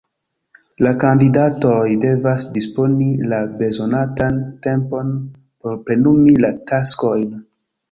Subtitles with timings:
[0.85, 7.33] La kandidatoj devas disponi la bezonatan tempon por plenumi la taskojn.